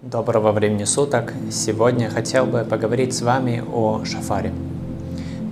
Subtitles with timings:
[0.00, 1.32] Доброго времени суток!
[1.50, 4.52] Сегодня хотел бы поговорить с вами о шафаре.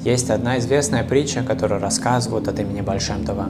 [0.04, 3.48] Есть одна известная притча, которую рассказывают от имени Бальшемтова.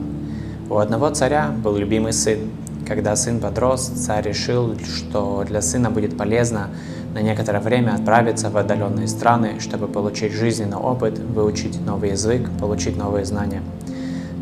[0.71, 2.49] У одного царя был любимый сын.
[2.87, 6.71] Когда сын подрос, царь решил, что для сына будет полезно
[7.13, 12.97] на некоторое время отправиться в отдаленные страны, чтобы получить жизненный опыт, выучить новый язык, получить
[12.97, 13.61] новые знания.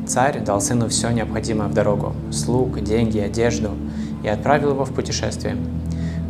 [0.08, 3.72] Царь дал сыну все необходимое в дорогу– слуг, деньги, одежду–
[4.26, 5.56] и отправил его в путешествие.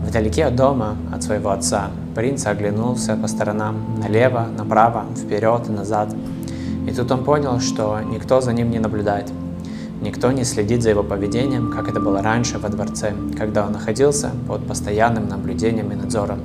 [0.05, 6.13] Вдалеке от дома, от своего отца, принц оглянулся по сторонам, налево, направо, вперед и назад.
[6.87, 9.31] И тут он понял, что никто за ним не наблюдает.
[10.01, 14.29] Никто не следит за его поведением, как это было раньше во дворце, когда он находился
[14.47, 16.39] под постоянным наблюдением и надзором.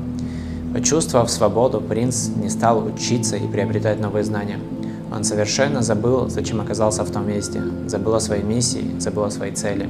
[0.72, 4.58] Почувствовав свободу, принц не стал учиться и приобретать новые знания.
[5.12, 9.54] Он совершенно забыл, зачем оказался в том месте, забыл о своей миссии, забыл о своей
[9.54, 9.88] цели.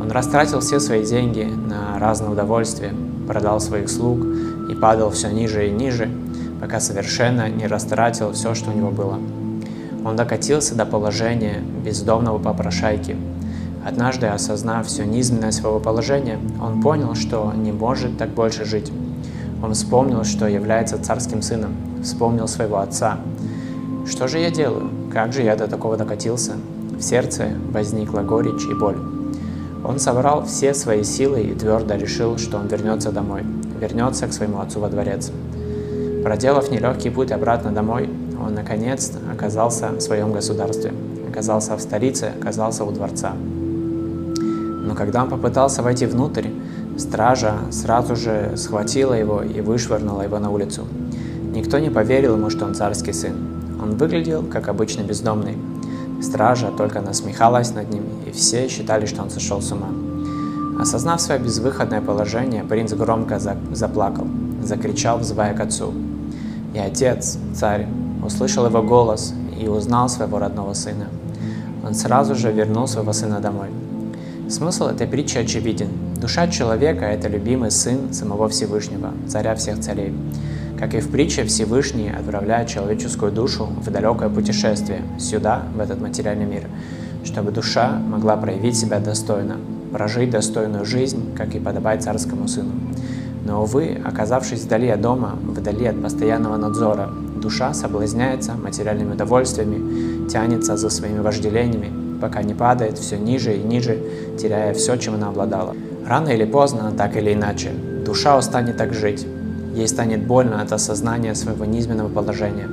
[0.00, 2.94] Он растратил все свои деньги на разные удовольствия,
[3.28, 4.24] продал своих слуг
[4.70, 6.08] и падал все ниже и ниже,
[6.60, 9.18] пока совершенно не растратил все, что у него было.
[10.04, 13.16] Он докатился до положения бездомного попрошайки.
[13.86, 18.90] Однажды, осознав всю низменность своего положения, он понял, что не может так больше жить.
[19.62, 23.18] Он вспомнил, что является царским сыном, вспомнил своего отца.
[24.06, 24.90] Что же я делаю?
[25.12, 26.52] Как же я до такого докатился?
[26.98, 29.19] В сердце возникла горечь и боль.
[29.84, 33.44] Он собрал все свои силы и твердо решил, что он вернется домой,
[33.80, 35.30] вернется к своему отцу во дворец.
[36.22, 38.10] Проделав нелегкий путь обратно домой,
[38.44, 40.92] он наконец оказался в своем государстве,
[41.28, 43.32] оказался в столице, оказался у дворца.
[43.34, 46.48] Но когда он попытался войти внутрь,
[46.98, 50.86] стража сразу же схватила его и вышвырнула его на улицу.
[51.54, 53.32] Никто не поверил ему, что он царский сын.
[53.82, 55.56] Он выглядел, как обычный бездомный,
[56.22, 59.88] Стража только насмехалась над ним, и все считали, что он сошел с ума.
[60.80, 64.26] Осознав свое безвыходное положение, принц громко заплакал,
[64.62, 65.92] закричал, взывая к отцу.
[66.74, 67.86] И отец, царь,
[68.24, 71.08] услышал его голос и узнал своего родного сына.
[71.86, 73.68] Он сразу же вернул своего сына домой.
[74.48, 75.88] Смысл этой притчи очевиден.
[76.20, 80.12] Душа человека– это любимый сын самого Всевышнего, царя всех царей.
[80.80, 86.46] Как и в притче, Всевышний отправляет человеческую душу в далекое путешествие, сюда, в этот материальный
[86.46, 86.62] мир,
[87.22, 89.58] чтобы душа могла проявить себя достойно,
[89.92, 92.70] прожить достойную жизнь, как и подобает царскому сыну.
[93.44, 97.10] Но, увы, оказавшись вдали от дома, вдали от постоянного надзора,
[97.42, 103.98] душа соблазняется материальными удовольствиями, тянется за своими вожделениями, пока не падает все ниже и ниже,
[104.40, 105.76] теряя все, чем она обладала.
[106.06, 107.70] Рано или поздно, так или иначе,
[108.06, 109.26] душа устанет так жить,
[109.74, 112.68] Ей станет больно от осознания своего низменного положения,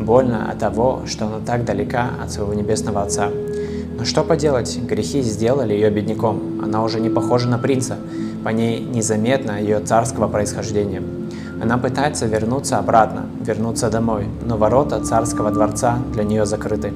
[0.00, 3.28] больно от того, что она так далека от своего Небесного Отца.
[3.98, 7.96] Но что поделать, грехи сделали ее бедняком, она уже не похожа на принца,
[8.44, 11.02] по ней незаметно ее царского происхождения.
[11.60, 16.92] Она пытается вернуться обратно, вернуться домой, но ворота царского дворца для нее закрыты.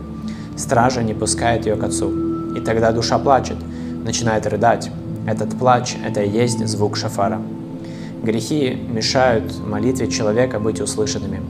[0.56, 2.12] Стража не пускает ее к отцу.
[2.54, 3.56] И тогда душа плачет,
[4.04, 4.90] начинает рыдать.
[5.26, 7.40] Этот плач– это и есть звук шафара.
[8.22, 11.40] Грехи мешают молитве человека быть услышанными.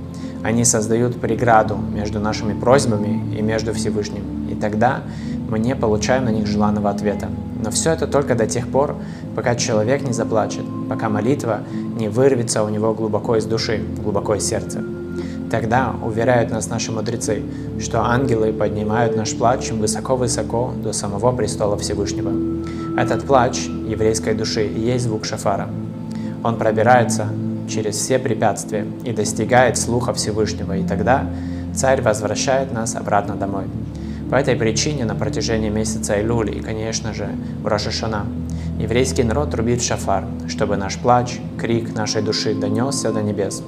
[0.42, 4.48] Они создают преграду между нашими просьбами и между Всевышним.
[4.50, 5.02] И тогда
[5.50, 7.28] мы не получаем на них желанного ответа.
[7.62, 8.96] Но все это только до тех пор,
[9.36, 11.60] пока человек не заплачет, пока молитва
[11.98, 14.82] не вырвется у него глубоко из души, глубоко из сердца.
[15.50, 17.42] Тогда уверяют нас наши мудрецы,
[17.80, 22.32] что ангелы поднимают наш плач высоко-высоко до самого престола Всевышнего.
[22.98, 25.68] Этот плач еврейской души и есть звук шафара–
[26.42, 27.28] он пробирается
[27.68, 31.26] через все препятствия и достигает слуха Всевышнего, и тогда
[31.74, 33.64] царь возвращает нас обратно домой.
[34.30, 37.28] По этой причине на протяжении месяца Илюли и, конечно же,
[37.62, 38.26] в Рошашана
[38.78, 43.62] еврейский народ трубит шафар, чтобы наш плач, крик нашей души донесся до небес,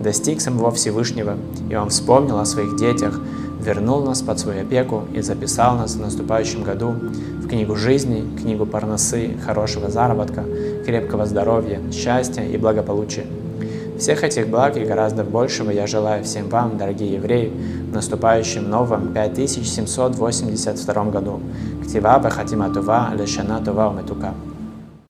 [0.00, 1.36] достиг самого Всевышнего,
[1.70, 3.20] и он вспомнил о своих детях,
[3.68, 6.94] вернул нас под свою опеку и записал нас в наступающем году
[7.42, 10.44] в книгу жизни, книгу парносы, хорошего заработка,
[10.86, 13.26] крепкого здоровья, счастья и благополучия.
[13.98, 17.52] Всех этих благ и гораздо большего я желаю всем вам, дорогие евреи,
[17.90, 21.40] в наступающем новом 5782 году.
[21.84, 24.32] Ктива Бахатима Това Лешана Това Уметука.